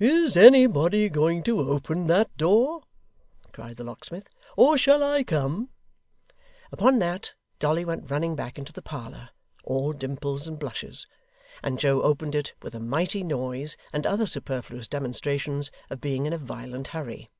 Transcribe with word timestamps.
'Is 0.00 0.36
anybody 0.36 1.08
going 1.08 1.44
to 1.44 1.60
open 1.60 2.08
that 2.08 2.36
door?' 2.36 2.82
cried 3.52 3.76
the 3.76 3.84
locksmith. 3.84 4.28
'Or 4.56 4.76
shall 4.76 5.00
I 5.04 5.22
come?' 5.22 5.68
Upon 6.72 6.98
that, 6.98 7.34
Dolly 7.60 7.84
went 7.84 8.10
running 8.10 8.34
back 8.34 8.58
into 8.58 8.72
the 8.72 8.82
parlour, 8.82 9.28
all 9.62 9.92
dimples 9.92 10.48
and 10.48 10.58
blushes; 10.58 11.06
and 11.62 11.78
Joe 11.78 12.02
opened 12.02 12.34
it 12.34 12.52
with 12.62 12.74
a 12.74 12.80
mighty 12.80 13.22
noise, 13.22 13.76
and 13.92 14.04
other 14.08 14.26
superfluous 14.26 14.88
demonstrations 14.88 15.70
of 15.88 16.00
being 16.00 16.26
in 16.26 16.32
a 16.32 16.38
violent 16.38 16.88
hurry. 16.88 17.30